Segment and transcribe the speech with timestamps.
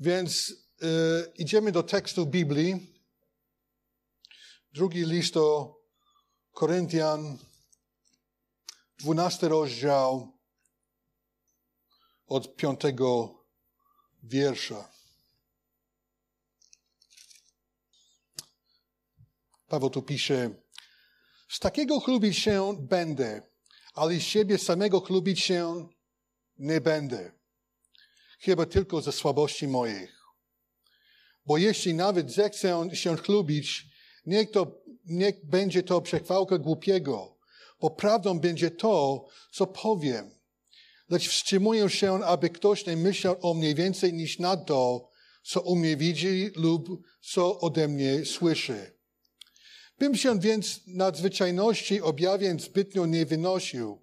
[0.00, 2.92] Więc y, idziemy do tekstu Biblii.
[4.72, 5.76] Drugi list do
[6.52, 7.38] Koryntian,
[8.98, 10.38] dwunasty rozdział
[12.26, 13.38] od piątego
[14.22, 14.92] wiersza.
[19.68, 20.50] Paweł tu pisze,
[21.48, 23.42] z takiego chlubić się będę,
[23.94, 25.88] ale z siebie samego chlubić się
[26.58, 27.41] nie będę.
[28.44, 30.22] Chyba tylko ze słabości moich.
[31.46, 33.86] Bo jeśli nawet zechcę się chlubić,
[34.26, 37.38] niech, to, niech będzie to przechwałka głupiego,
[37.80, 40.30] bo prawdą będzie to, co powiem.
[41.08, 45.08] Lecz wstrzymuję się, aby ktoś nie myślał o mnie więcej niż na to,
[45.42, 46.88] co u mnie widzi lub
[47.20, 48.98] co ode mnie słyszy.
[49.98, 54.02] Bym się więc nadzwyczajności objawień zbytnio nie wynosił.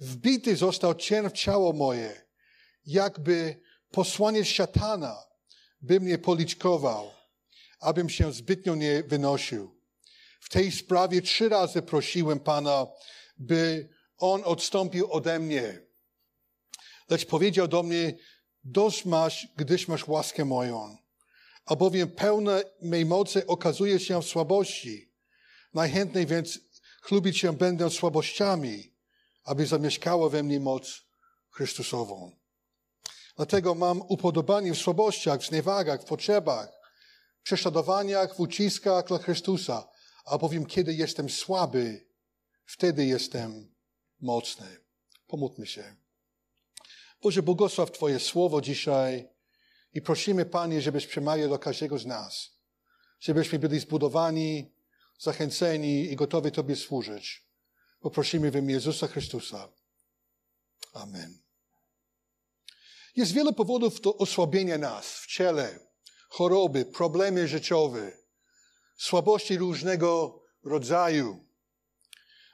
[0.00, 2.26] Wbity został cień w ciało moje,
[2.86, 5.16] jakby posłaniec szatana
[5.80, 7.10] by mnie policzkował,
[7.80, 9.80] abym się zbytnio nie wynosił.
[10.40, 12.86] W tej sprawie trzy razy prosiłem Pana,
[13.38, 15.82] by On odstąpił ode mnie.
[17.10, 18.18] Lecz powiedział do mnie,
[18.64, 20.96] dość masz, gdyż masz łaskę moją.
[21.66, 25.12] Albowiem pełne mej mocy okazuje się w słabości.
[25.74, 26.58] Najchętniej więc
[27.02, 28.94] chlubić się będę słabościami,
[29.44, 31.02] aby zamieszkała we mnie moc
[31.50, 32.39] Chrystusową.
[33.36, 36.68] Dlatego mam upodobanie w słabościach, w zniewagach, w potrzebach,
[37.42, 39.88] prześladowaniach, w uciskach dla Chrystusa,
[40.24, 42.06] albowiem kiedy jestem słaby,
[42.64, 43.74] wtedy jestem
[44.20, 44.76] mocny.
[45.26, 45.96] Pomódlmy się.
[47.22, 49.28] Boże, błogosław Twoje słowo dzisiaj
[49.94, 52.50] i prosimy, Panie, żebyś przemawiał do każdego z nas.
[53.20, 54.72] Żebyśmy byli zbudowani,
[55.18, 57.46] zachęceni i gotowi Tobie służyć.
[58.00, 59.68] Poprosimy w imię Jezusa Chrystusa.
[60.92, 61.49] Amen.
[63.16, 65.78] Jest wiele powodów do osłabienia nas w ciele,
[66.28, 68.12] choroby, problemy życiowe,
[68.96, 71.44] słabości różnego rodzaju.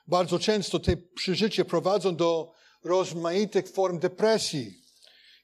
[0.07, 2.53] Bardzo często te przeżycia prowadzą do
[2.85, 4.83] rozmaitych form depresji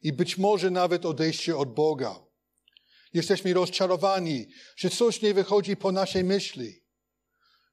[0.02, 2.20] i być może nawet odejścia od Boga.
[3.14, 6.82] Jesteśmy rozczarowani, że coś nie wychodzi po naszej myśli.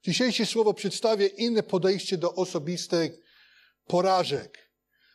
[0.02, 3.12] Dzisiejsze słowo przedstawia inne podejście do osobistych
[3.86, 4.69] porażek.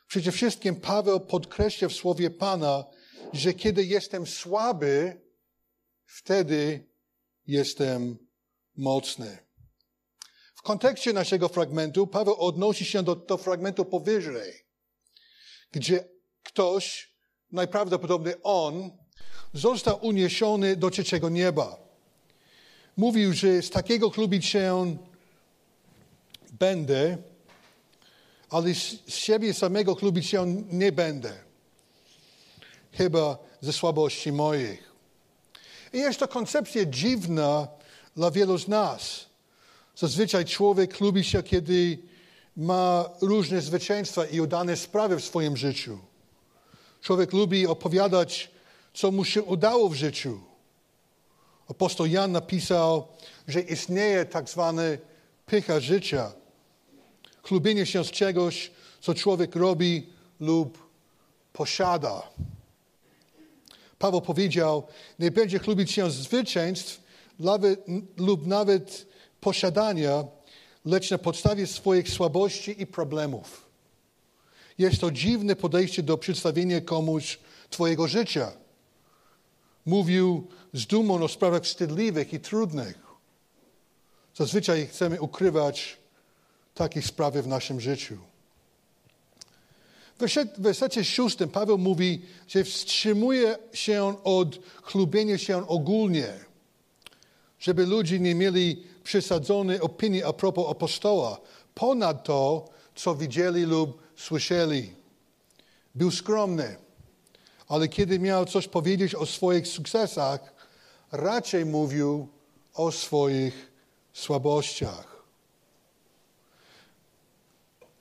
[0.08, 2.84] Przede wszystkim Paweł podkreśla w słowie Pana,
[3.34, 5.22] że kiedy jestem słaby,
[6.06, 6.86] wtedy
[7.48, 8.18] jestem
[8.76, 9.38] mocny.
[10.56, 14.66] W kontekście naszego fragmentu Paweł odnosi się do, do fragmentu powyżej,
[15.72, 16.08] gdzie
[16.44, 17.16] ktoś,
[17.52, 18.92] najprawdopodobniej on,
[19.54, 21.86] został uniesiony do trzeciego nieba
[22.98, 24.98] mówił, że z takiego chlubić się
[26.52, 27.18] będę,
[28.56, 28.74] ale
[29.08, 31.34] z siebie samego chlubić się nie będę.
[32.92, 34.92] Chyba ze słabości moich.
[35.94, 37.68] I jest to koncepcja dziwna
[38.16, 39.26] dla wielu z nas.
[39.96, 41.98] Zazwyczaj człowiek chlubi się, kiedy
[42.58, 46.00] ma różne zwycięstwa i udane sprawy w swoim życiu.
[47.02, 48.52] Człowiek lubi opowiadać,
[48.94, 50.40] co mu się udało w życiu.
[51.70, 53.08] Apostoł Jan napisał,
[53.48, 55.00] że istnieje tak zwany
[55.46, 56.45] pycha życia.
[57.46, 60.90] Chlubienie się z czegoś, co człowiek robi lub
[61.54, 62.24] posiada.
[64.00, 64.88] Paweł powiedział,
[65.20, 67.04] nie będzie chlubić się z zwycięstw
[68.18, 69.08] lub nawet
[69.42, 70.24] posiadania,
[70.86, 73.70] lecz na podstawie swoich słabości i problemów.
[74.78, 77.40] Jest to dziwne podejście do przedstawienia komuś
[77.70, 78.52] Twojego życia.
[79.86, 83.00] Mówił z dumą o sprawach wstydliwych i trudnych.
[84.36, 86.05] Zazwyczaj chcemy ukrywać
[86.76, 88.18] takie sprawy w naszym życiu.
[90.20, 96.34] W wersecie szóstym Paweł mówi, że wstrzymuje się od chlubienia się ogólnie,
[97.60, 101.38] żeby ludzie nie mieli przesadzonej opinii a propos apostoła,
[101.74, 104.94] ponad to, co widzieli lub słyszeli.
[105.96, 106.76] Był skromny,
[107.68, 110.54] ale kiedy miał coś powiedzieć o swoich sukcesach,
[111.12, 112.28] raczej mówił
[112.74, 113.72] o swoich
[114.14, 115.15] słabościach.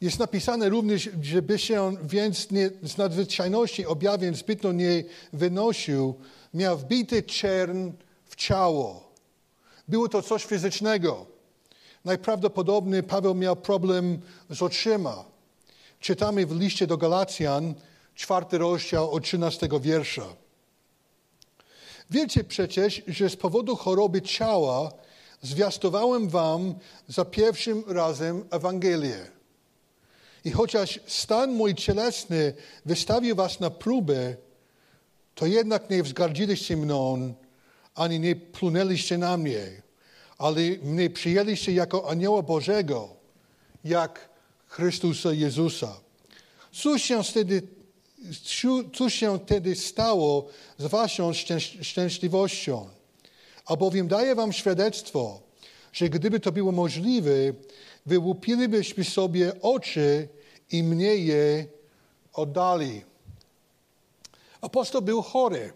[0.04, 6.14] Jest napisane również, żeby się więc nie, z nadzwyczajności objawień zbytnio nie wynosił,
[6.54, 7.92] miał wbity czern
[8.26, 9.12] w ciało.
[9.88, 11.26] Było to coś fizycznego.
[12.04, 14.20] Najprawdopodobniej Paweł miał problem
[14.50, 15.24] z oczyma.
[16.00, 17.74] Czytamy w liście do Galacjan,
[18.14, 20.26] czwarty rozdział od 13 wiersza.
[22.10, 24.92] Wiecie przecież, że z powodu choroby ciała
[25.42, 26.74] zwiastowałem wam
[27.08, 29.33] za pierwszym razem Ewangelię.
[30.44, 32.54] I chociaż stan mój cielesny
[32.84, 34.36] wystawił was na próbę,
[35.34, 37.34] to jednak nie wzgardziliście mną,
[37.94, 39.82] ani nie plunęliście na mnie,
[40.38, 43.08] ale mnie przyjęliście jako anioła Bożego,
[43.84, 44.28] jak
[44.66, 46.00] Chrystusa Jezusa.
[46.72, 47.62] Cóż się wtedy,
[48.92, 50.48] cóż się wtedy stało
[50.78, 51.32] z waszą
[51.82, 52.88] szczęśliwością?
[53.66, 55.40] Albowiem daję wam świadectwo,
[55.92, 57.30] że gdyby to było możliwe,
[58.06, 60.28] wyłupilibyśmy sobie oczy
[60.70, 61.66] i mnie je
[62.32, 63.04] oddali.
[64.60, 65.72] Apostoł był chory.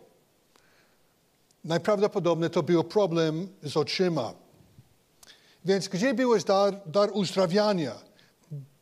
[1.65, 4.35] Najprawdopodobniej to był problem z oczyma.
[5.65, 7.95] Więc gdzie był dar, dar uzdrawiania?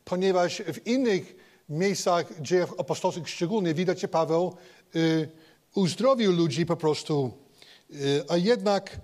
[0.05, 1.35] Ponieważ w innych
[1.69, 4.57] miejscach dziejów apostolskich szczególnie widać, że Paweł
[4.97, 5.29] y,
[5.75, 7.33] uzdrowił ludzi po prostu.
[7.91, 9.01] Y, a jednak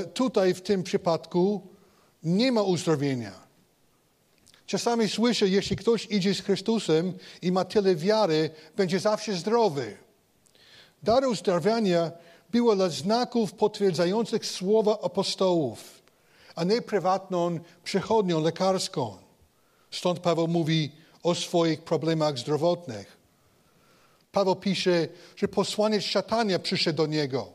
[0.00, 1.66] y, tutaj w tym przypadku
[2.22, 3.45] nie ma uzdrowienia.
[4.66, 9.96] Czasami słyszę, jeśli ktoś idzie z Chrystusem i ma tyle wiary, będzie zawsze zdrowy.
[11.02, 12.10] Dar uzdrawiania
[12.50, 16.02] było dla znaków potwierdzających słowa apostołów,
[16.54, 19.16] a nie prywatną przychodnią lekarską.
[19.90, 20.92] Stąd Paweł mówi
[21.22, 23.16] o swoich problemach zdrowotnych.
[24.32, 27.52] Paweł pisze, że posłaniec szatania przyszedł do niego.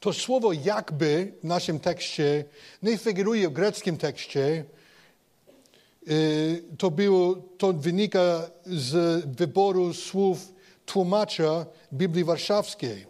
[0.00, 2.44] To słowo jakby w naszym tekście
[2.82, 4.64] nie figuruje w greckim tekście.
[6.10, 10.52] Y, to, było, to wynika z wyboru słów
[10.86, 13.06] tłumacza Biblii Warszawskiej.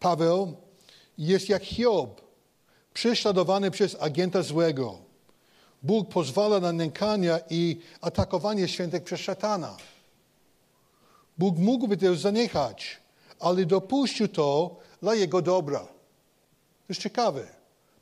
[0.00, 0.56] Paweł
[1.18, 2.20] jest jak Hiob,
[2.94, 4.98] prześladowany przez agenta złego.
[5.82, 9.76] Bóg pozwala na nękania i atakowanie świętych przez szatana.
[11.38, 13.00] Bóg mógłby to zaniechać,
[13.40, 15.78] ale dopuścił to dla jego dobra.
[15.78, 17.46] To jest ciekawe.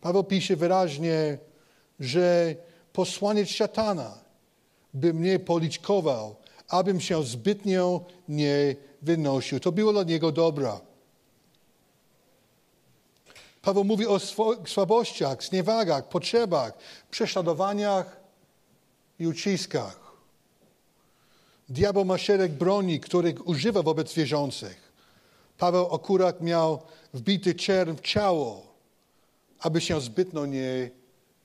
[0.00, 1.38] Paweł pisze wyraźnie,
[2.00, 2.56] że
[2.93, 4.19] posłaniec szatana
[4.94, 6.37] by mnie policzkował,
[6.69, 9.61] abym się zbytnio nie wynosił.
[9.61, 10.81] To było dla niego dobra.
[13.62, 14.19] Paweł mówi o
[14.67, 16.73] słabościach, zniewagach, potrzebach,
[17.11, 18.21] prześladowaniach
[19.19, 20.03] i uciskach.
[21.69, 24.93] Diabeł ma szereg broni, których używa wobec wierzących.
[25.59, 26.83] Paweł akurat miał
[27.15, 28.67] wbity czerw w ciało,
[29.61, 30.91] aby się zbytnio nie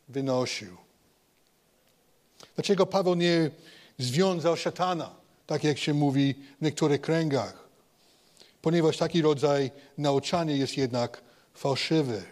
[0.08, 0.87] wynosił.
[2.58, 3.52] Dlaczego Paweł nie
[3.98, 5.16] związał szatana,
[5.48, 7.68] tak jak się mówi w niektórych kręgach?
[8.62, 11.22] Ponieważ taki rodzaj nauczania jest jednak
[11.54, 12.24] fałszywy.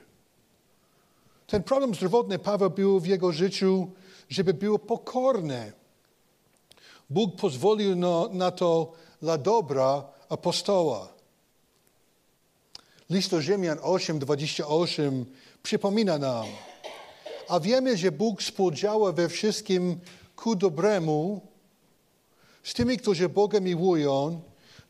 [1.47, 3.91] Ten problem zdrowotny Paweł był w jego życiu,
[4.29, 5.71] żeby było pokorne.
[7.09, 11.07] Bóg pozwolił no, na to dla dobra apostoła.
[13.09, 15.25] List do Rzymian 8:28
[15.63, 16.45] przypomina nam,
[17.49, 19.99] a wiemy, że Bóg współdziała we wszystkim
[20.35, 21.41] ku dobremu
[22.63, 24.41] z tymi, którzy Boga miłują,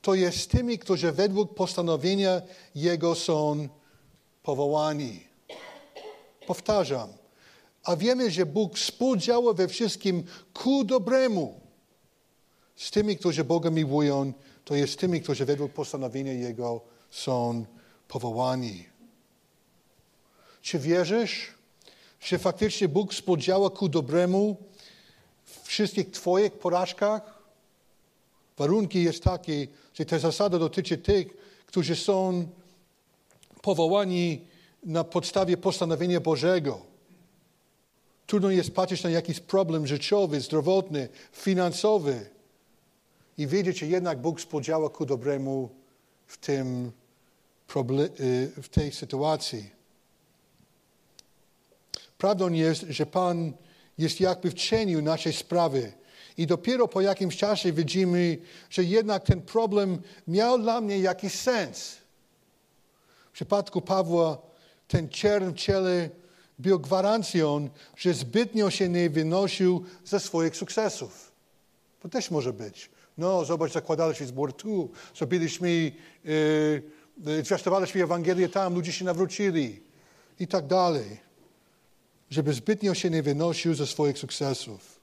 [0.02, 2.42] to jest z tymi, którzy według postanowienia
[2.76, 3.68] Jego są
[4.44, 5.20] powołani.
[6.48, 7.10] Powtarzam.
[7.84, 10.24] A wiemy, że Bóg współdziała we wszystkim
[10.54, 11.60] ku dobremu.
[12.76, 14.34] Z tymi, którzy Boga miłują,
[14.66, 16.82] to jest z tymi, którzy według postanowienia Jego
[17.12, 17.66] są
[18.08, 18.86] powołani.
[20.62, 21.55] Czy wierzysz,
[22.20, 24.58] że faktycznie Bóg współdziała ku dobremu
[25.44, 27.44] w wszystkich Twoich porażkach?
[28.58, 31.28] Warunki jest taki, że ta zasada dotyczy tych,
[31.66, 32.48] którzy są
[33.62, 34.42] powołani
[34.84, 36.82] na podstawie postanowienia Bożego.
[38.28, 42.30] Trudno jest patrzeć na jakiś problem życiowy, zdrowotny, finansowy
[43.38, 45.70] i wiedzieć, że jednak Bóg spodziała ku dobremu
[46.28, 46.92] w, tym,
[48.20, 49.70] y, w tej sytuacji.
[52.18, 53.54] Prawdą jest, że Pan
[53.98, 55.94] jest jakby w cieniu naszej sprawy.
[56.38, 58.38] I dopiero po jakimś czasie widzimy,
[58.70, 61.98] że jednak ten problem miał dla mnie jakiś sens.
[63.30, 64.38] W przypadku Pawła
[64.88, 66.10] ten czern w ciele
[66.60, 71.32] był gwarancją, że zbytnio się nie wynosił ze swoich sukcesów.
[72.00, 72.90] To też może być.
[73.18, 75.92] No, zobacz, zakładaliśmy zbór tu, zrobiliśmy,
[76.24, 79.82] yy, zwiastowaliśmy Ewangelię tam, ludzie się nawrócili
[80.40, 81.25] i tak dalej.
[82.30, 85.00] Żeby zbytnio się nie wynosił ze swoich sukcesów.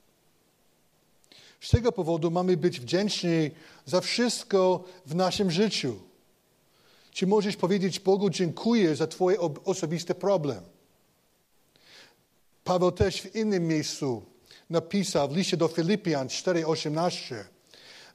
[1.61, 3.51] Z tego powodu mamy być wdzięczni
[3.85, 5.99] za wszystko w naszym życiu.
[7.11, 10.63] Czy możesz powiedzieć Bogu dziękuję za Twój osobisty problem?
[12.63, 14.23] Paweł też w innym miejscu
[14.69, 17.35] napisał w liście do Filipian 4:18.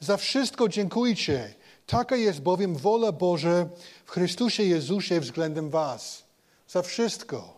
[0.00, 1.54] Za wszystko dziękujcie.
[1.86, 3.68] Taka jest bowiem wola Boża
[4.04, 6.24] w Chrystusie Jezusie względem Was.
[6.68, 7.57] Za wszystko.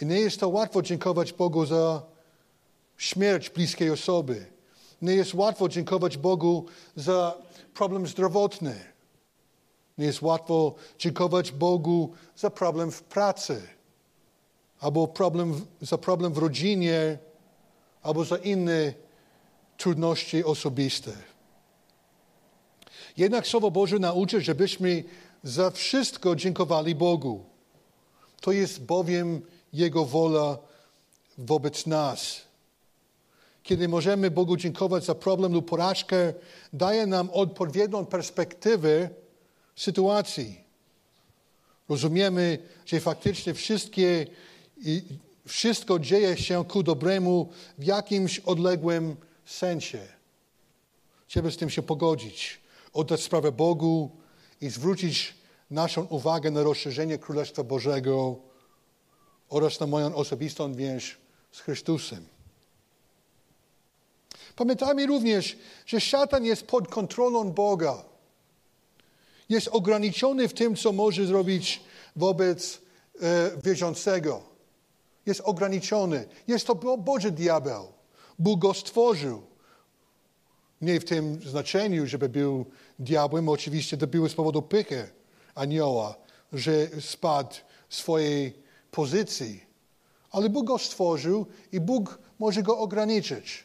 [0.00, 2.02] I nie jest to łatwo dziękować Bogu za
[2.96, 4.46] śmierć bliskiej osoby.
[5.02, 7.38] nie jest łatwo dziękować Bogu za
[7.74, 8.74] problem zdrowotny.
[9.98, 13.62] Nie jest łatwo dziękować Bogu za problem w pracy,
[14.80, 17.18] albo problem, za problem w rodzinie,
[18.02, 18.92] albo za inne
[19.76, 21.12] trudności osobiste.
[23.16, 25.04] Jednak Słowo Boże nauczy, żebyśmy
[25.42, 27.44] za wszystko dziękowali Bogu.
[28.40, 29.42] To jest bowiem
[29.78, 30.58] Jego wola
[31.38, 32.40] wobec nas.
[33.62, 36.34] Kiedy możemy Bogu dziękować za problem lub porażkę,
[36.72, 39.10] daje nam odpowiednią perspektywę
[39.76, 40.60] sytuacji.
[41.88, 44.26] Rozumiemy, że faktycznie wszystkie,
[45.46, 49.16] wszystko dzieje się ku dobremu w jakimś odległym
[49.46, 50.00] sensie.
[51.26, 52.60] Trzeba z tym się pogodzić,
[52.92, 54.10] oddać sprawę Bogu
[54.60, 55.34] i zwrócić
[55.70, 58.47] naszą uwagę na rozszerzenie Królestwa Bożego
[59.48, 61.16] oraz na moją osobistą więź
[61.52, 62.26] z Chrystusem.
[64.56, 68.04] Pamiętajmy również, że szatan jest pod kontrolą Boga.
[69.48, 71.80] Jest ograniczony w tym, co może zrobić
[72.16, 72.80] wobec
[73.20, 74.42] e, wierzącego.
[75.26, 76.28] Jest ograniczony.
[76.46, 77.92] Jest to Boży diabeł.
[78.38, 79.42] Bóg go stworzył.
[80.80, 82.66] Nie w tym znaczeniu, żeby był
[82.98, 83.48] diabłem.
[83.48, 85.08] Oczywiście to było z powodu pychy
[85.54, 86.14] anioła,
[86.52, 87.54] że spadł
[87.88, 89.64] swojej pozycji.
[90.30, 93.64] Ale Bóg go stworzył i Bóg może go ograniczyć.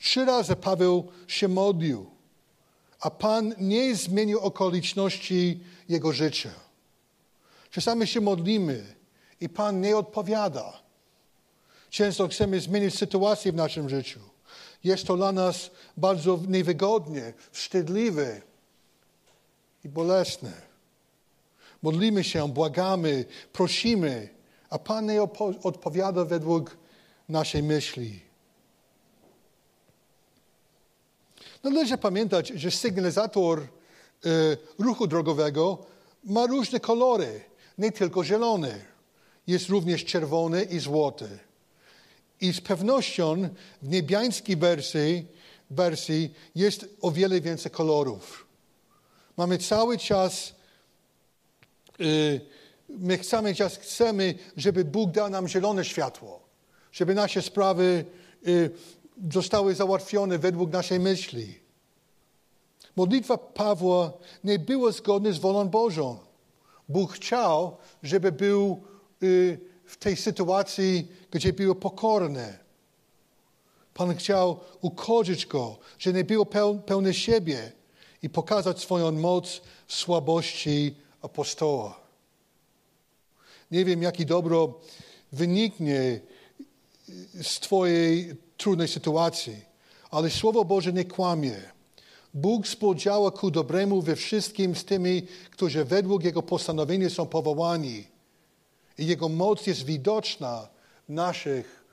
[0.00, 2.10] Trzy razy Paweł się modlił,
[3.00, 6.50] a Pan nie zmienił okoliczności jego życia.
[7.70, 8.94] Czasami się modlimy
[9.40, 10.82] i Pan nie odpowiada.
[11.90, 14.20] Często chcemy zmienić sytuację w naszym życiu.
[14.84, 18.40] Jest to dla nas bardzo niewygodnie, wstydliwe
[19.84, 20.71] i bolesne.
[21.82, 24.28] Modlimy się, błagamy, prosimy,
[24.70, 25.22] a Pan nie
[25.62, 26.76] odpowiada według
[27.28, 28.20] naszej myśli.
[31.62, 33.66] Należy pamiętać, że sygnalizator e,
[34.78, 35.78] ruchu drogowego
[36.24, 37.40] ma różne kolory,
[37.78, 38.84] nie tylko zielony.
[39.46, 41.38] Jest również czerwony i złoty.
[42.40, 43.48] I z pewnością
[43.82, 45.26] w niebiańskiej wersji,
[45.70, 48.46] wersji jest o wiele więcej kolorów.
[49.36, 50.54] Mamy cały czas,
[52.88, 56.40] my cały czas chcemy, żeby Bóg dał nam zielone światło,
[56.92, 58.04] żeby nasze sprawy
[58.42, 58.70] yy,
[59.32, 61.58] zostały załatwione według naszej myśli.
[62.96, 64.12] Modlitwa Pawła
[64.44, 66.18] nie była zgodna z wolą Bożą.
[66.88, 68.82] Bóg chciał, żeby był
[69.20, 72.58] yy, w tej sytuacji, gdzie było pokorne.
[73.94, 76.46] Pan chciał ukorzyć go, że nie było
[76.86, 77.72] pełne siebie
[78.22, 82.00] i pokazać swoją moc w słabości apostoła.
[83.70, 84.80] Nie wiem, jaki dobro
[85.32, 86.20] wyniknie
[87.42, 89.56] z Twojej trudnej sytuacji,
[90.10, 91.72] ale Słowo Boże nie kłamie.
[92.34, 98.04] Bóg współdziała ku dobremu we wszystkim z tymi, którzy według Jego postanowienia są powołani.
[98.98, 100.68] I Jego moc jest widoczna
[101.08, 101.84] w naszych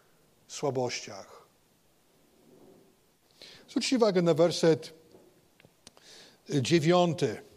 [0.48, 1.48] słabościach.
[3.70, 4.94] Zwróćcie uwagę na werset
[6.50, 7.49] dziewiąty.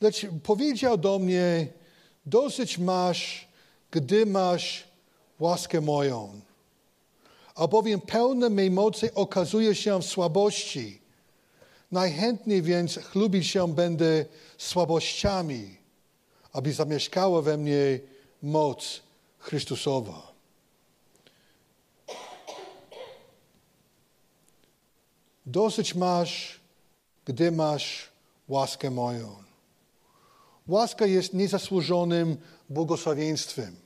[0.00, 1.66] Lecz powiedział do mnie,
[2.26, 3.48] dosyć masz,
[3.90, 4.84] gdy masz
[5.40, 6.40] łaskę moją.
[7.54, 11.00] Albowiem pełne mej mocy okazuje się w słabości.
[11.92, 14.24] Najchętniej więc chlubić się będę
[14.58, 15.76] słabościami,
[16.52, 18.00] aby zamieszkała we mnie
[18.42, 19.00] moc
[19.38, 20.32] Chrystusowa.
[25.46, 26.60] Dosyć masz,
[27.24, 28.08] gdy masz
[28.48, 29.43] łaskę moją.
[30.68, 32.36] Łaska jest niezasłużonym
[32.68, 33.76] błogosławieństwem,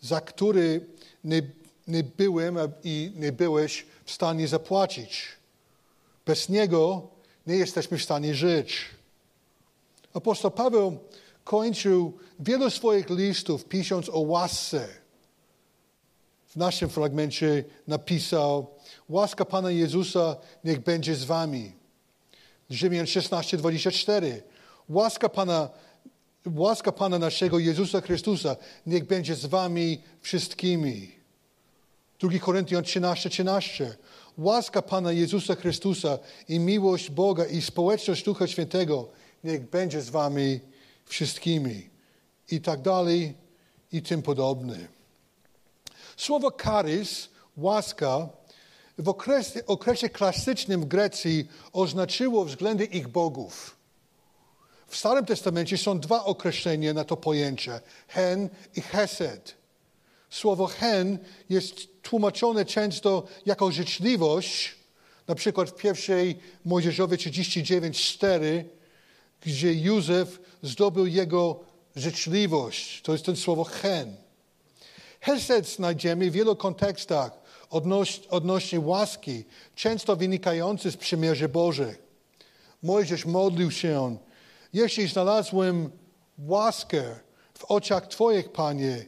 [0.00, 0.86] za który
[1.24, 1.42] nie,
[1.88, 5.28] nie byłem i nie byłeś w stanie zapłacić.
[6.26, 7.08] Bez niego
[7.46, 8.86] nie jesteśmy w stanie żyć.
[10.14, 10.98] Apostoł Paweł
[11.44, 14.88] kończył wielu swoich listów pisząc o łasce.
[16.46, 18.66] W naszym fragmencie napisał:
[19.08, 21.72] Łaska Pana Jezusa niech będzie z Wami.
[22.70, 24.42] Rzymian 16, 24.
[24.88, 25.70] Łaska Pana,
[26.46, 28.56] łaska Pana naszego Jezusa Chrystusa
[28.86, 31.12] niech będzie z Wami wszystkimi.
[32.20, 33.96] 2 Koryntian 13, 13.
[34.38, 36.18] Łaska Pana Jezusa Chrystusa
[36.48, 39.08] i miłość Boga i społeczność Ducha Świętego
[39.44, 40.60] niech będzie z Wami
[41.04, 41.90] wszystkimi.
[42.50, 43.34] I tak dalej,
[43.92, 44.78] i tym podobne.
[46.16, 48.28] Słowo karys, łaska,
[48.98, 53.79] w okresie, okresie klasycznym w Grecji oznaczyło względy ich bogów.
[54.90, 59.54] W Starym Testamencie są dwa określenia na to pojęcie: hen i hesed.
[60.30, 61.18] Słowo hen
[61.48, 64.74] jest tłumaczone często jako życzliwość,
[65.28, 68.64] na przykład w pierwszej Mojżeszowej 39:4,
[69.40, 71.60] gdzie Józef zdobył jego
[71.96, 73.02] życzliwość.
[73.02, 74.16] To jest ten słowo hen.
[75.20, 77.32] Hesed znajdziemy w wielu kontekstach
[77.70, 79.44] odnoś, odnośnie łaski,
[79.74, 82.02] często wynikający z przymierzy Bożych.
[82.82, 84.16] Mojżesz modlił się,
[84.72, 85.90] jeśli znalazłem
[86.38, 87.16] łaskę
[87.54, 89.04] w oczach Twoich, Panie,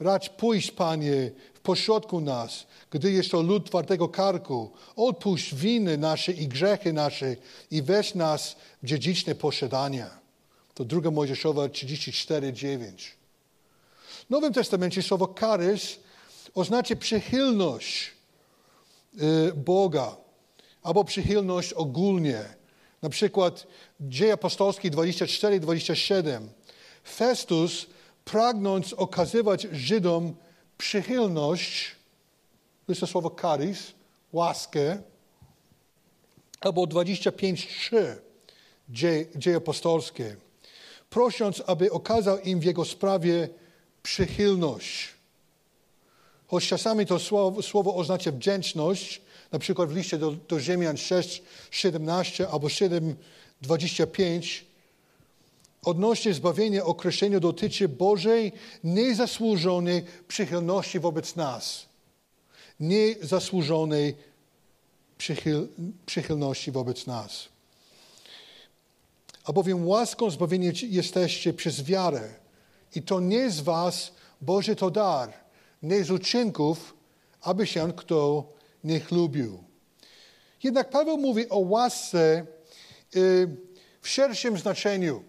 [0.00, 4.70] racz pójść, Panie, w pośrodku nas, gdy jest to lud twardego karku.
[4.96, 7.36] Odpuść winy nasze i grzechy nasze
[7.70, 10.10] i weź nas w dziedziczne posiadania.
[10.74, 13.16] To druga Mojżeszowa 34, 9.
[14.26, 15.96] W Nowym Testamencie słowo karys
[16.54, 18.10] oznacza przychylność
[19.22, 20.16] y, Boga
[20.82, 22.44] albo przychylność ogólnie.
[23.04, 23.66] Na przykład
[24.00, 26.40] Dzieje Apostolskie 24-27.
[27.04, 27.86] Festus,
[28.24, 30.34] pragnąc okazywać Żydom
[30.78, 31.90] przychylność,
[32.86, 33.92] to jest to słowo charis,
[34.32, 35.02] łaskę,
[36.60, 37.96] albo 25-3
[38.88, 40.36] Dzieje, Dzieje Apostolskie,
[41.10, 43.48] prosząc, aby okazał im w jego sprawie
[44.02, 45.08] przychylność.
[46.46, 49.20] Choć czasami to słowo, słowo oznacza wdzięczność,
[49.54, 53.16] na przykład w liście do, do Ziemian 6, 17 albo 7,
[53.62, 54.64] 25,
[55.84, 58.52] odnośnie zbawienia określenie dotyczy Bożej
[58.84, 61.86] niezasłużonej przychylności wobec nas.
[62.80, 64.16] Niezasłużonej
[65.18, 65.68] przychyl,
[66.06, 67.48] przychylności wobec nas.
[69.44, 72.34] Albowiem łaską zbawienia jesteście przez wiarę.
[72.94, 75.32] I to nie z was, Boże to dar,
[75.82, 76.94] nie z uczynków,
[77.40, 78.53] aby się kto
[78.84, 79.64] nie chlubił.
[80.62, 82.46] Jednak Paweł mówi o łasce
[83.16, 83.56] y,
[84.00, 85.24] w szerszym znaczeniu,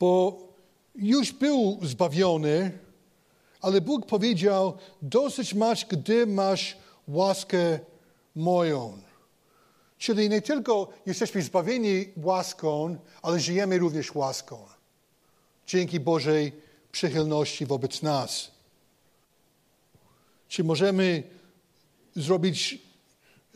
[0.00, 0.38] bo
[0.94, 2.78] już był zbawiony,
[3.60, 6.76] ale Bóg powiedział: Dosyć masz, gdy masz
[7.08, 7.78] łaskę
[8.34, 8.98] moją.
[9.98, 14.66] Czyli nie tylko jesteśmy zbawieni łaską, ale żyjemy również łaską.
[15.66, 16.52] Dzięki Bożej
[16.92, 18.50] przychylności wobec nas.
[20.48, 21.22] Czy możemy
[22.16, 22.78] zrobić,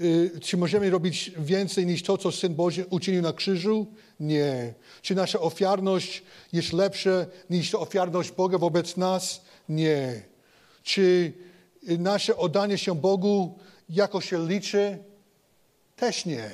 [0.00, 3.86] y, czy możemy robić więcej niż to, co Syn Boży uczynił na krzyżu?
[4.20, 4.74] Nie.
[5.02, 9.40] Czy nasza ofiarność jest lepsza niż ofiarność Boga wobec nas?
[9.68, 10.22] Nie.
[10.82, 11.32] Czy
[11.82, 14.98] nasze oddanie się Bogu jako się liczy?
[15.96, 16.50] Też nie.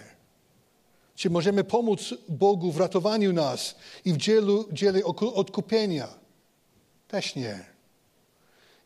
[1.14, 6.08] Czy możemy pomóc Bogu w ratowaniu nas i w dzielu, dziele odkupienia?
[7.08, 7.64] Też nie.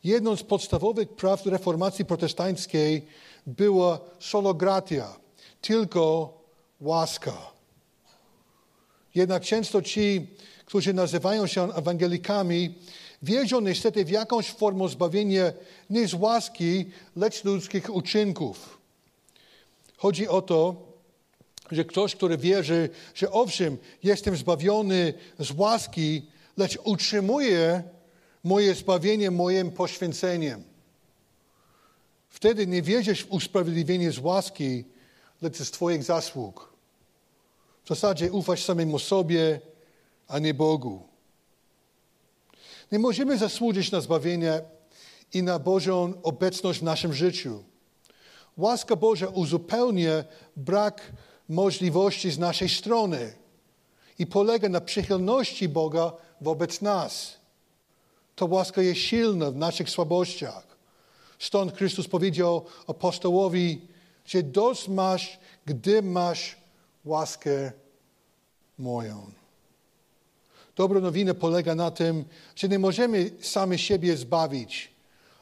[0.05, 3.05] Jedną z podstawowych praw reformacji protestanckiej
[3.47, 5.15] była solo gratia,
[5.61, 6.33] tylko
[6.81, 7.51] łaska.
[9.15, 10.27] Jednak często ci,
[10.65, 12.75] którzy nazywają się ewangelikami,
[13.21, 15.53] wierzą niestety w jakąś formę zbawienia
[15.89, 18.77] nie z łaski, lecz ludzkich uczynków.
[19.97, 20.75] Chodzi o to,
[21.71, 26.25] że ktoś, który wierzy, że owszem, jestem zbawiony z łaski,
[26.57, 27.94] lecz utrzymuje
[28.45, 30.63] moje zbawienie moim poświęceniem.
[32.29, 34.83] Wtedy nie wierzysz w usprawiedliwienie z łaski,
[35.41, 36.73] lecz z Twoich zasług.
[37.83, 39.61] W zasadzie ufasz samemu sobie,
[40.27, 41.03] a nie Bogu.
[42.91, 44.61] Nie możemy zasłużyć na zbawienie
[45.33, 47.63] i na Bożą obecność w naszym życiu.
[48.57, 50.23] Łaska Boża uzupełnia
[50.55, 51.11] brak
[51.49, 53.33] możliwości z naszej strony
[54.19, 57.44] i polega na przychylności Boga wobec nas.
[58.35, 60.77] To łaska jest silna w naszych słabościach.
[61.39, 63.87] Stąd Chrystus powiedział apostołowi,
[64.25, 66.57] że dość masz, gdy masz
[67.05, 67.71] łaskę
[68.77, 69.31] moją.
[70.75, 74.91] Dobra nowina polega na tym, że nie możemy sami siebie zbawić,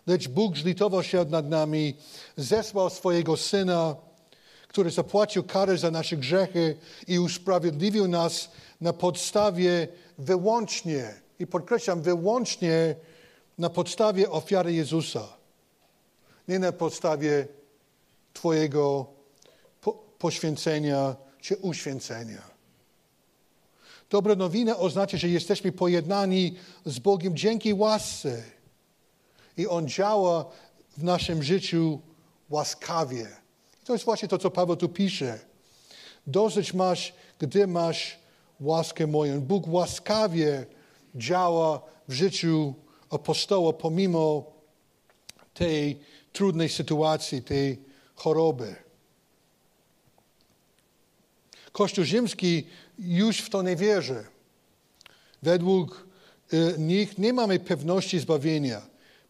[0.08, 1.93] lecz Bóg zlitował się nad nami,
[2.38, 3.95] zesłał swojego Syna,
[4.67, 6.77] który zapłacił karę za nasze grzechy
[7.08, 8.51] i usprawiedliwił nas
[8.82, 12.96] na podstawie wyłącznie i podkreślam, wyłącznie
[13.58, 15.28] na podstawie ofiary Jezusa,
[16.48, 17.48] nie na podstawie
[18.34, 19.06] Twojego
[19.82, 22.41] po poświęcenia czy uświęcenia.
[24.10, 28.43] Dobra nowina oznacza, że jesteśmy pojednani z Bogiem dzięki łasce
[29.58, 30.46] i On działa
[30.98, 32.00] w naszym życiu
[32.50, 33.28] łaskawie.
[33.86, 35.39] To jest właśnie to, co Paweł tu pisze.
[36.28, 38.19] Dosyć masz, gdy masz
[38.60, 39.41] łaskę moją.
[39.41, 40.65] Bóg łaskawie
[41.15, 42.73] działa w życiu
[43.10, 44.52] apostoła pomimo
[45.54, 45.99] tej
[46.34, 47.80] trudnej sytuacji, tej
[48.15, 48.76] choroby.
[51.71, 52.67] Kościół rzymski
[52.99, 54.26] już w to nie wierzy.
[55.41, 56.08] Według
[56.54, 58.82] y, nich nie mamy pewności zbawienia,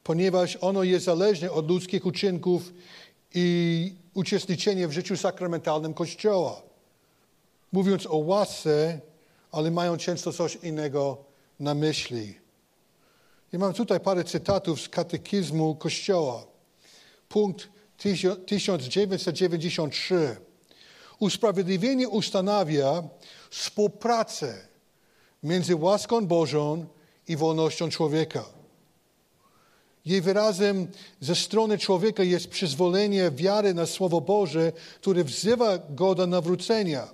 [0.04, 2.74] ponieważ ono jest zależne od ludzkich uczynków
[3.34, 6.62] i uczestniczenia w życiu sakramentalnym Kościoła.
[7.72, 9.00] Mówiąc o łasce,
[9.52, 11.33] ale mają często coś innego
[11.64, 12.36] na myśli.
[13.54, 16.46] I mam tutaj parę cytatów z katechizmu Kościoła.
[17.30, 20.36] Punkt 1993.
[21.20, 23.04] Usprawiedliwienie ustanawia
[23.50, 24.68] współpracę
[25.44, 26.86] między łaską Bożą
[27.28, 28.46] i wolnością człowieka.
[30.06, 30.88] Jej wyrazem
[31.22, 34.72] ze strony człowieka jest przyzwolenie wiary na Słowo Boże,
[35.02, 37.08] które wzywa go do nawrócenia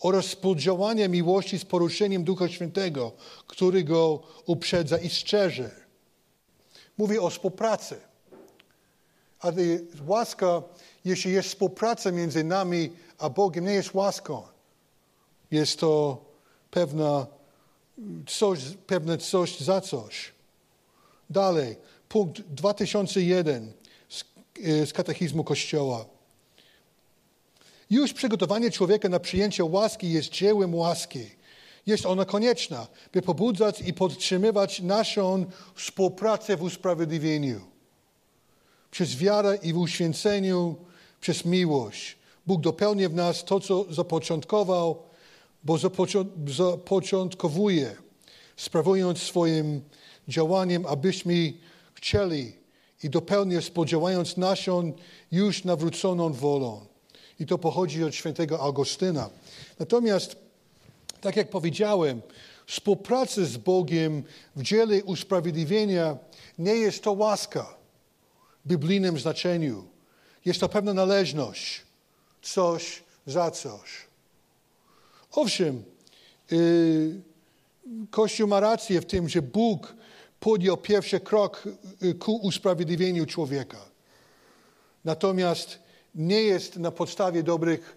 [0.00, 3.12] oraz współdziałania miłości z poruszeniem Ducha Świętego,
[3.46, 5.70] który go uprzedza i strzeże.
[6.98, 8.00] Mówi o współpracy.
[9.40, 9.62] Ale
[10.06, 10.62] łaska,
[11.04, 14.42] jeśli jest współpraca między nami a Bogiem, nie jest łaską.
[15.50, 16.24] Jest to
[16.70, 17.26] pewna
[18.26, 20.32] coś, pewne coś za coś.
[21.30, 21.76] Dalej,
[22.08, 23.72] punkt 2001
[24.08, 24.24] z,
[24.64, 26.06] e, z katechizmu Kościoła.
[27.90, 31.26] Już przygotowanie człowieka na przyjęcie łaski jest dziełem łaski.
[31.86, 37.60] Jest ona konieczna, by pobudzać i podtrzymywać naszą współpracę w usprawiedliwieniu.
[38.90, 40.76] Przez wiarę i w uświęceniu,
[41.20, 42.16] przez miłość.
[42.46, 45.02] Bóg dopełnia w nas to, co zapoczątkował,
[45.64, 45.78] bo
[46.46, 47.96] zapoczątkowuje,
[48.56, 49.80] sprawując swoim
[50.28, 51.52] działaniem, abyśmy
[51.94, 52.52] chcieli
[53.02, 54.92] i dopełnia współdziałając naszą
[55.32, 56.89] już nawróconą wolą.
[57.40, 59.30] I to pochodzi od świętego Augustyna.
[59.78, 60.36] Natomiast,
[61.20, 62.22] tak jak powiedziałem,
[62.66, 64.22] współpraca z Bogiem
[64.56, 66.16] w dziele usprawiedliwienia
[66.58, 67.74] nie jest to łaska
[68.64, 69.84] w biblijnym znaczeniu.
[70.44, 71.82] Jest to pewna należność,
[72.42, 74.06] coś za coś.
[75.32, 75.82] Owszem,
[76.50, 77.20] yy,
[78.10, 79.94] Kościół ma rację w tym, że Bóg
[80.40, 81.68] podjął pierwszy krok
[82.02, 83.78] y, ku usprawiedliwieniu człowieka.
[85.04, 85.78] Natomiast
[86.14, 87.96] nie jest na podstawie dobrych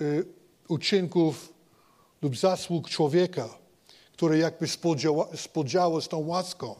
[0.00, 0.24] y,
[0.68, 1.52] uczynków
[2.22, 3.48] lub zasług człowieka,
[4.12, 4.66] które jakby
[5.36, 6.74] spodziało z tą łaską.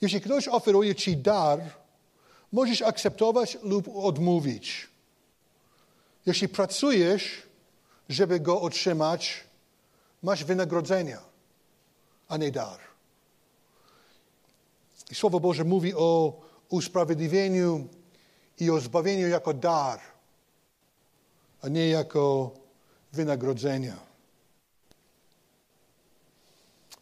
[0.00, 1.60] Jeśli ktoś oferuje ci dar,
[2.52, 4.88] możesz akceptować lub odmówić.
[6.26, 7.42] Jeśli pracujesz,
[8.08, 9.44] żeby go otrzymać,
[10.22, 11.18] masz wynagrodzenia,
[12.28, 12.78] a nie dar.
[15.10, 17.88] I Słowo Boże mówi o usprawiedliwieniu
[18.60, 20.00] i o zbawieniu jako dar,
[21.62, 22.50] a nie jako
[23.12, 23.96] wynagrodzenia.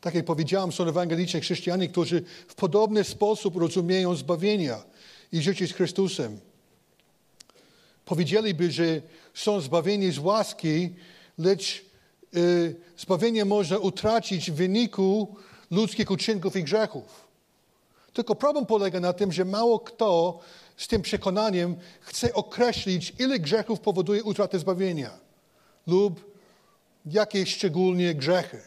[0.00, 4.82] Tak jak powiedziałem, są ewangeliczni chrześcijanie, którzy w podobny sposób rozumieją zbawienia
[5.32, 6.40] i życie z Chrystusem.
[8.04, 9.02] Powiedzieliby, że
[9.34, 10.94] są zbawieni z łaski,
[11.38, 11.84] lecz
[12.36, 15.36] y, zbawienie można utracić w wyniku
[15.70, 17.29] ludzkich uczynków i grzechów.
[18.12, 20.38] Tylko problem polega na tym, że mało kto
[20.76, 25.10] z tym przekonaniem chce określić, ile grzechów powoduje utratę zbawienia
[25.86, 26.30] lub
[27.06, 28.62] jakie szczególnie grzechy.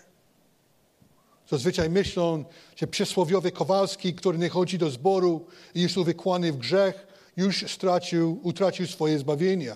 [1.50, 7.08] Zazwyczaj myślą, że przysłowiowy Kowalski, który nie chodzi do zboru i jest uwikłany w grzech,
[7.38, 9.76] już stracił, utracił swoje zbawienia.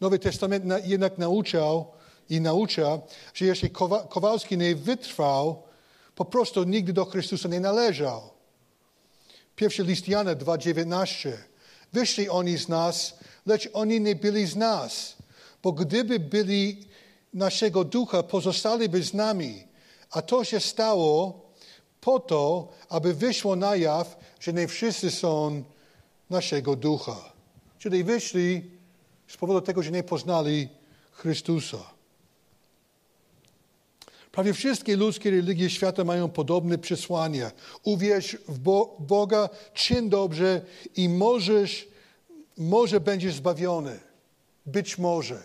[0.00, 1.86] Nowy Testament jednak nauczał
[2.30, 2.98] i naucza,
[3.34, 3.70] że jeśli
[4.08, 5.62] Kowalski nie wytrwał,
[6.14, 8.33] po prostu nigdy do Chrystusa nie należał.
[9.56, 11.32] Pierwszy list Jana 2,19.
[11.92, 15.16] Wyszli oni z nas, lecz oni nie byli z nas,
[15.62, 16.86] bo gdyby byli
[17.34, 19.64] naszego ducha, pozostaliby z nami.
[20.10, 21.40] A to się stało
[22.00, 25.62] po to, aby wyszło na jaw, że nie wszyscy są
[26.30, 27.32] naszego ducha.
[27.78, 28.70] Czyli wyszli
[29.28, 30.68] z powodu tego, że nie poznali
[31.12, 31.93] Chrystusa.
[34.34, 37.50] Prawie wszystkie ludzkie religie świata mają podobne przesłanie.
[37.82, 40.60] Uwierz w Bo Boga, czyn dobrze
[40.96, 41.88] i możesz,
[42.58, 44.00] może będziesz zbawiony.
[44.66, 45.42] Być może.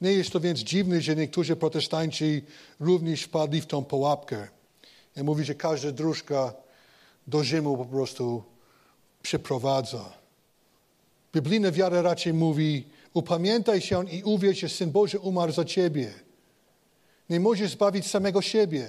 [0.00, 2.42] Nie jest to więc dziwne, że niektórzy protestanci
[2.80, 4.48] również wpadli w tą pułapkę.
[5.16, 6.54] Ja mówię, że każda dróżka
[7.26, 8.42] do Rzymu po prostu
[9.22, 10.12] przeprowadza.
[11.34, 16.29] Biblijna wiara raczej mówi, upamiętaj się i uwierz, że Syn Boży umarł za ciebie
[17.30, 18.88] nie możesz zbawić samego siebie.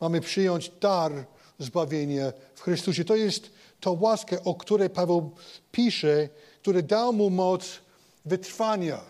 [0.00, 1.12] Mamy przyjąć dar
[1.58, 3.04] zbawienia w Chrystusie.
[3.04, 5.30] To jest to łaska, o której Paweł
[5.72, 6.28] pisze,
[6.62, 7.80] który dał mu moc
[8.24, 9.00] wytrwania.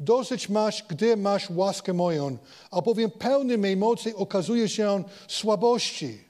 [0.00, 2.38] Dosyć masz, gdy masz łaskę moją,
[2.70, 6.24] albowiem pełny mej mocy okazuje się słabości.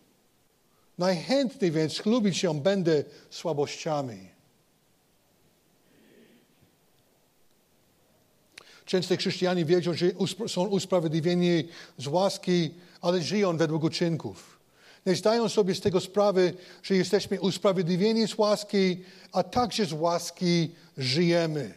[0.99, 4.38] Najchętniej więc chlubić się będę słabościami.
[8.89, 10.07] Często chrześcijanie wierzą, że
[10.49, 11.65] są usprawiedliwieni
[11.99, 14.59] z łaski, ale żyją według uczynków.
[15.07, 20.71] Nie zdają sobie z tego sprawy, że jesteśmy usprawiedliwieni z łaski, a także z łaski
[20.99, 21.75] żyjemy.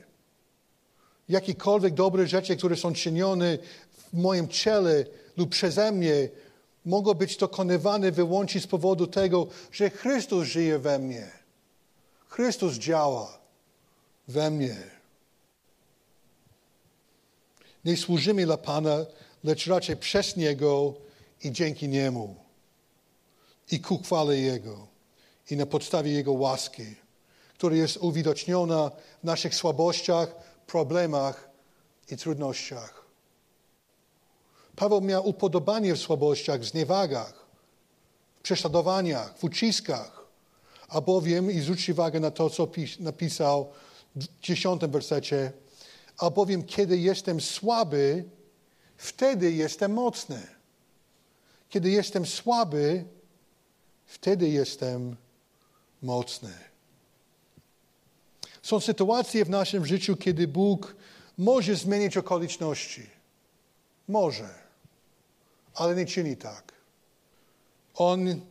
[1.29, 3.57] Jakiekolwiek dobre rzeczy, które są czynione
[3.97, 5.05] w moim ciele
[5.37, 6.29] lub przeze mnie,
[6.85, 11.29] mogą być dokonywane wyłącznie z powodu tego, że Chrystus żyje we mnie.
[12.27, 13.37] Chrystus działa
[14.27, 15.00] we mnie.
[17.85, 19.05] Nie służymy dla Pana,
[19.43, 20.93] lecz raczej przez Niego
[21.43, 22.35] i dzięki Niemu.
[23.71, 24.87] I ku chwale Jego.
[25.51, 26.95] I na podstawie Jego łaski,
[27.53, 28.91] która jest uwidoczniona
[29.21, 30.35] w naszych słabościach,
[30.67, 31.49] problemach
[32.11, 33.05] i trudnościach.
[34.75, 37.45] Paweł miał upodobanie w słabościach, w zniewagach,
[38.39, 40.25] w prześladowaniach, w uciskach,
[40.87, 42.67] a bowiem, i zwróćcie uwagę na to, co
[42.99, 43.71] napisał
[44.15, 45.51] w dziesiątym wersecie,
[46.21, 48.23] albowiem kiedy jestem słaby,
[48.97, 50.47] wtedy jestem mocny.
[51.69, 53.03] Kiedy jestem słaby,
[54.05, 55.15] wtedy jestem
[56.01, 56.53] mocny.
[58.61, 60.95] Są sytuacje w naszym życiu, kiedy Bóg
[61.37, 63.09] może zmienić okoliczności.
[64.07, 64.49] Może,
[65.75, 66.71] ale nie czyni tak.
[67.95, 68.41] On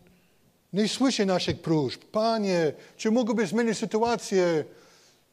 [0.72, 2.04] nie słyszy naszych próśb.
[2.04, 4.64] Panie, czy mógłbyś zmienić sytuację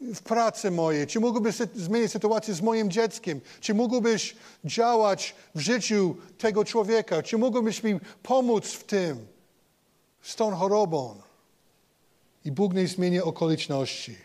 [0.02, 1.08] w pracy mojej?
[1.08, 3.42] Czy mógłbyś zmienić sytuację z moim dzieckiem?
[3.60, 7.24] Czy mógłbyś działać w życiu tego człowieka?
[7.24, 9.28] Czy mógłbyś mi pomóc w tym,
[10.22, 11.22] z tą chorobą?
[12.46, 14.18] I Bóg nie zmienia okoliczności.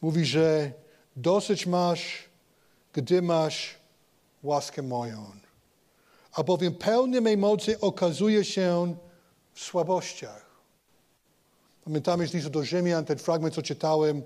[0.00, 0.72] Mówi, że
[1.16, 2.24] dosyć masz,
[2.92, 3.74] gdy masz
[4.42, 5.30] łaskę moją.
[6.32, 8.96] A bowiem pełny mej mocy okazuje się
[9.54, 10.45] w słabościach.
[11.86, 14.22] Pamiętamy z listu do Rzymian, ten fragment, co czytałem,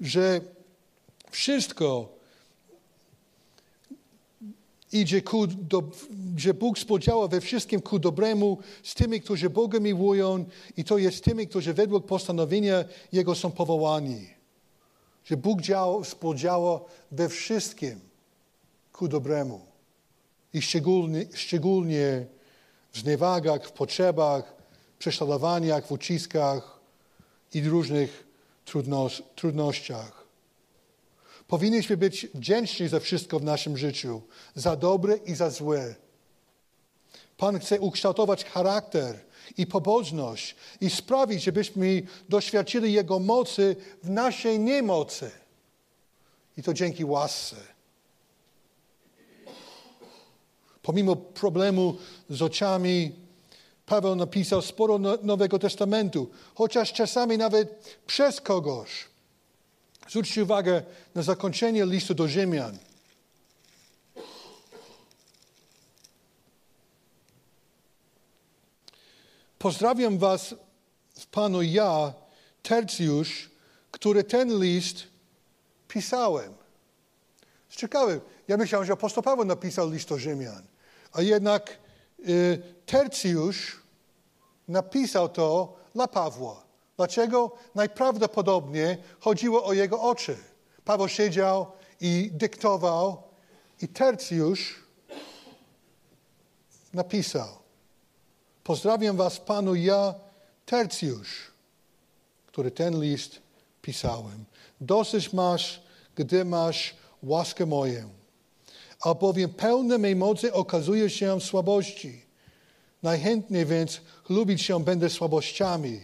[0.00, 0.40] że
[1.30, 2.08] wszystko
[4.92, 5.82] idzie ku, do,
[6.36, 10.44] że Bóg spodziała we wszystkim ku dobremu z tymi, którzy Boga miłują
[10.76, 14.28] i to jest tymi, którzy według postanowienia Jego są powołani.
[15.24, 18.00] Że Bóg działa, spodziała we wszystkim
[18.92, 19.60] ku dobremu.
[20.54, 22.26] I szczególnie, szczególnie
[22.92, 24.56] w zniewagach, w potrzebach,
[24.98, 26.77] prześladowaniach, w uciskach
[27.54, 28.26] i różnych
[29.34, 30.24] trudnościach.
[31.48, 34.22] Powinniśmy być wdzięczni za wszystko w naszym życiu,
[34.54, 35.94] za dobre i za złe.
[37.36, 39.20] Pan chce ukształtować charakter
[39.56, 45.30] i pobożność i sprawić, żebyśmy doświadczyli Jego mocy w naszej niemocy.
[46.56, 47.56] I to dzięki łasce.
[50.82, 51.96] Pomimo problemu
[52.30, 53.12] z oczami,
[53.88, 58.90] Paweł napisał sporo no, Nowego Testamentu, chociaż czasami nawet przez kogoś.
[60.08, 60.82] Zwróćcie uwagę
[61.14, 62.78] na zakończenie listu do Rzymian.
[69.58, 70.54] Pozdrawiam Was
[71.18, 72.12] w Panu ja,
[72.62, 73.50] Tercjusz,
[73.90, 74.96] który ten list
[75.88, 76.54] pisałem.
[77.70, 80.62] Ciekawe, ja myślałem, że apostoł Paweł napisał list do Rzymian,
[81.12, 81.78] a jednak
[82.86, 83.76] Tercjusz
[84.68, 86.62] napisał to dla Pawła.
[86.96, 87.50] Dlaczego?
[87.74, 90.36] Najprawdopodobniej chodziło o jego oczy.
[90.84, 91.66] Paweł siedział
[92.00, 93.22] i dyktował
[93.82, 94.82] i Tercjusz
[96.94, 97.48] napisał.
[98.64, 100.14] Pozdrawiam was Panu ja,
[100.66, 101.50] Tercjusz,
[102.46, 103.40] który ten list
[103.82, 104.44] pisałem.
[104.80, 105.82] Dosyć masz,
[106.14, 108.17] gdy masz łaskę moją.
[109.00, 112.22] Albowiem pełne mej mocy okazuje się w słabości.
[113.02, 116.00] Najchętniej więc lubić się będę słabościami,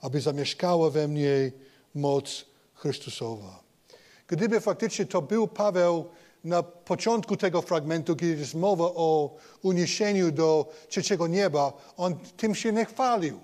[0.00, 1.52] aby zamieszkała we mnie
[1.94, 3.62] moc Chrystusowa.
[4.26, 6.04] Gdyby faktycznie to był Paweł
[6.44, 12.72] na początku tego fragmentu, kiedy jest mowa o uniesieniu do trzeciego nieba, on tym się
[12.72, 13.40] nie chwalił.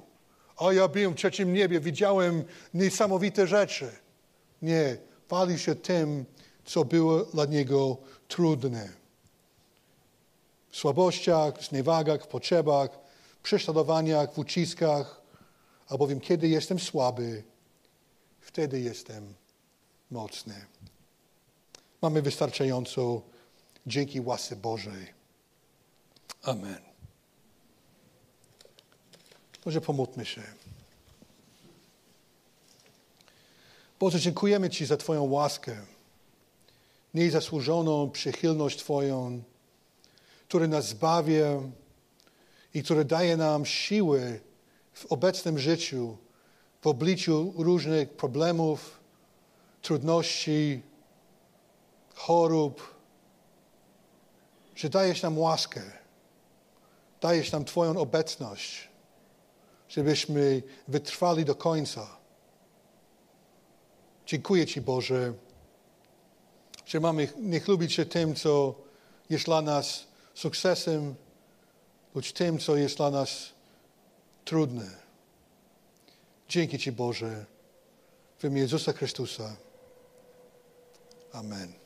[0.57, 3.91] A ja byłem w trzecim niebie, widziałem niesamowite rzeczy.
[4.63, 6.25] Nie, chwalił się tym,
[6.65, 7.97] co było dla niego
[8.29, 8.89] trudne.
[10.71, 12.91] W słabościach, zniewagach, w potrzebach,
[13.43, 15.21] prześladowaniach, w uciskach,
[15.89, 17.43] albowiem kiedy jestem słaby,
[18.41, 19.35] wtedy jestem
[20.11, 20.67] mocny.
[22.03, 23.23] Mamy wystarczająco
[23.87, 25.15] dzięki łasce Bożej.
[26.43, 26.79] Amen.
[29.65, 30.43] Może pomódlmy się.
[34.01, 35.77] Boże, dziękujemy Ci za Twoją łaskę,
[37.15, 39.43] niezasłużoną przychylność Twoją,
[40.49, 41.61] która nas zbawia
[42.75, 44.41] i która daje nam siły
[44.93, 46.17] w obecnym życiu,
[46.81, 49.01] w obliczu różnych problemów,
[49.83, 50.83] trudności,
[52.15, 52.95] chorób,
[54.75, 55.83] że dajesz nam łaskę,
[57.21, 58.89] dajesz nam Twoją obecność,
[59.89, 62.07] żebyśmy wytrwali do końca.
[64.27, 65.33] Dziękuję Ci, Boże,
[66.91, 68.75] że mamy nie chlubić się tym, co
[69.31, 71.15] jest dla nas sukcesem,
[72.15, 73.51] lecz tym, co jest dla nas
[74.45, 74.91] trudne.
[76.49, 77.45] Dzięki Ci, Boże,
[78.39, 79.57] w imię Jezusa Chrystusa.
[81.33, 81.80] Amen.